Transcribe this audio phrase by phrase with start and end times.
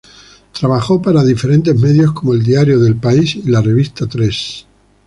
[0.51, 4.65] Trabajo para diferentes medios como el diario el El País y la revista Tres.